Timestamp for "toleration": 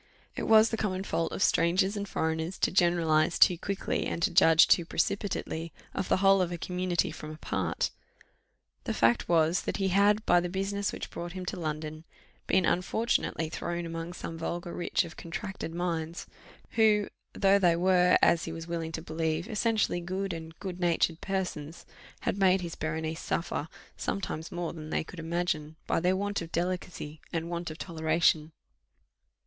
27.77-28.51